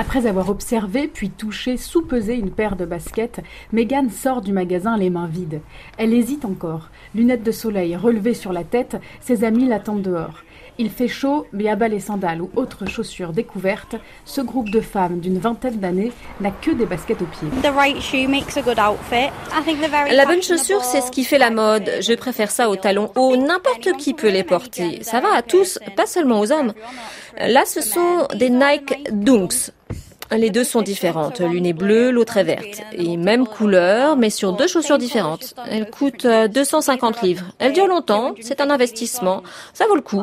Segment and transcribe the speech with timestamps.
[0.00, 3.40] Après avoir observé puis touché, sous-pesé une paire de baskets,
[3.72, 5.60] Megan sort du magasin les mains vides.
[5.96, 6.90] Elle hésite encore.
[7.16, 10.44] Lunettes de soleil relevées sur la tête, ses amis l'attendent dehors.
[10.80, 15.18] Il fait chaud, mais abat les sandales ou autres chaussures découvertes, ce groupe de femmes
[15.18, 17.48] d'une vingtaine d'années n'a que des baskets aux pieds.
[20.12, 21.90] La bonne chaussure, c'est ce qui fait la mode.
[22.00, 23.36] Je préfère ça aux talons hauts.
[23.36, 25.02] N'importe qui peut les porter.
[25.02, 26.72] Ça va à tous, pas seulement aux hommes.
[27.36, 29.72] Là, ce sont des Nike Dunks.
[30.30, 31.40] Les deux sont différentes.
[31.40, 32.82] L'une est bleue, l'autre est verte.
[32.92, 35.54] Et même couleur, mais sur deux chaussures différentes.
[35.70, 37.44] Elles coûtent 250 euh, livres.
[37.58, 38.34] Elles durent longtemps.
[38.40, 39.42] C'est un investissement.
[39.72, 40.22] Ça vaut le coup.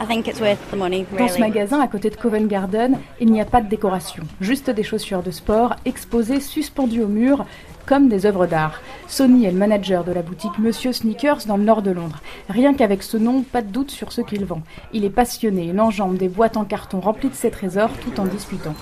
[0.00, 4.70] Dans ce magasin, à côté de Covent Garden, il n'y a pas de décoration, juste
[4.70, 7.44] des chaussures de sport exposées suspendues au mur
[7.84, 8.80] comme des œuvres d'art.
[9.08, 12.22] Sony est le manager de la boutique Monsieur Sneakers dans le nord de Londres.
[12.48, 14.62] Rien qu'avec ce nom, pas de doute sur ce qu'il vend.
[14.92, 18.24] Il est passionné, il enjambe des boîtes en carton remplies de ses trésors tout en
[18.26, 18.74] discutant.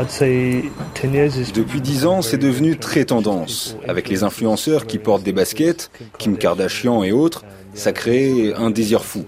[1.54, 3.76] Depuis dix ans, c'est devenu très tendance.
[3.88, 7.44] Avec les influenceurs qui portent des baskets, Kim Kardashian et autres,
[7.74, 9.24] ça crée un désir fou.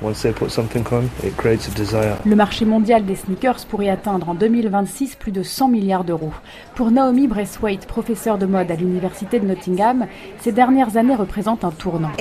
[0.00, 6.32] Le marché mondial des sneakers pourrait atteindre en 2026 plus de 100 milliards d'euros.
[6.76, 10.06] Pour Naomi Braithwaite, professeure de mode à l'université de Nottingham,
[10.40, 12.12] ces dernières années représentent un tournant.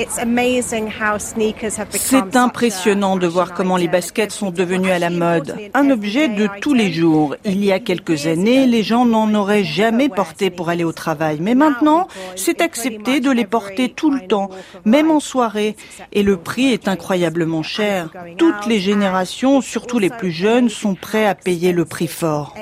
[1.92, 6.48] C'est impressionnant de voir comment les baskets sont devenues à la mode, un objet de
[6.62, 7.36] tous les jours.
[7.46, 11.38] Il y a quelques années, les gens n'en auraient jamais porté pour aller au travail,
[11.42, 14.50] mais maintenant, c'est accepté de les porter tout le temps,
[14.84, 15.76] même en soirée,
[16.12, 18.10] et le prix est incroyablement cher.
[18.38, 22.56] Toutes les générations, surtout les plus jeunes, sont prêts à payer le prix fort.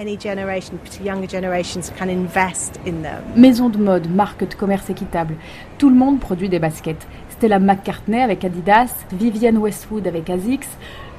[3.35, 5.35] Maison de mode, marque de commerce équitable.
[5.77, 7.07] Tout le monde produit des baskets.
[7.45, 10.65] Stella McCartney avec Adidas, Vivienne Westwood avec Asics,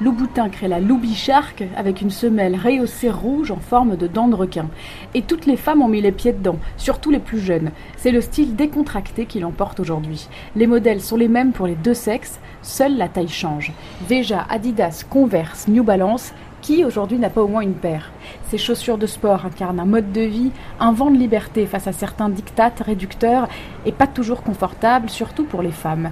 [0.00, 4.34] Louboutin crée la Loubi Shark avec une semelle rehaussée rouge en forme de dents de
[4.34, 4.68] requin.
[5.14, 7.70] Et toutes les femmes ont mis les pieds dedans, surtout les plus jeunes.
[7.96, 10.28] C'est le style décontracté qui l'emporte aujourd'hui.
[10.56, 13.72] Les modèles sont les mêmes pour les deux sexes, seule la taille change.
[14.08, 16.34] Veja, Adidas, Converse, New Balance,
[16.66, 18.10] qui aujourd'hui n'a pas au moins une paire?
[18.48, 20.50] Ces chaussures de sport incarnent un mode de vie,
[20.80, 23.48] un vent de liberté face à certains dictates réducteurs
[23.84, 26.10] et pas toujours confortables, surtout pour les femmes.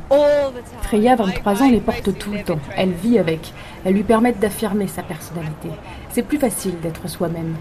[0.83, 2.61] Freya, 23 ans, les porte tout le temps.
[2.77, 3.53] Elle vit avec.
[3.85, 5.71] Elles lui permettent d'affirmer sa personnalité
[6.15, 7.57] c'est plus facile d'être soi-même.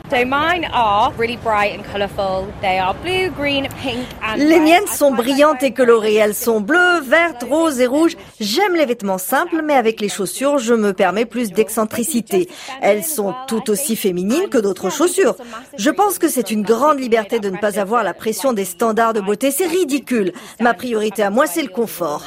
[4.37, 6.13] Les miennes sont brillantes et colorées.
[6.13, 8.15] Elles sont bleues, vertes, roses et rouges.
[8.39, 12.47] J'aime les vêtements simples, mais avec les chaussures, je me permets plus d'excentricité.
[12.81, 15.35] Elles sont tout aussi féminines que d'autres chaussures.
[15.77, 19.13] Je pense que c'est une grande liberté de ne pas avoir la pression des standards
[19.13, 19.49] de beauté.
[19.49, 20.31] C'est ridicule.
[20.59, 22.23] Ma priorité à moi, c'est le confort.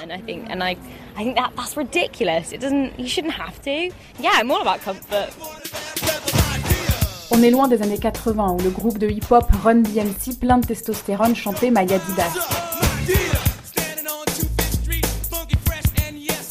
[1.18, 2.52] I think that that's ridiculous.
[2.52, 2.98] It doesn't.
[2.98, 3.90] You shouldn't have to.
[4.20, 5.32] Yeah, I'm all about comfort.
[7.30, 10.66] On est loin des années 80 où le groupe de hip-hop Run DMC plein de
[10.66, 12.38] testostérone chantait My Adidas.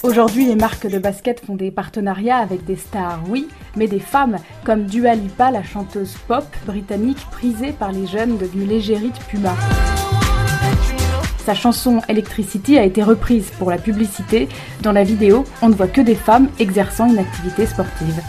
[0.04, 4.38] Aujourd'hui, les marques de basket font des partenariats avec des stars, oui, mais des femmes,
[4.64, 9.56] comme Dua Lipa, la chanteuse pop britannique prisée par les jeunes devenue l'égérie Puma.
[11.46, 14.50] Sa chanson Electricity a été reprise pour la publicité.
[14.82, 18.22] Dans la vidéo, on ne voit que des femmes exerçant une activité sportive.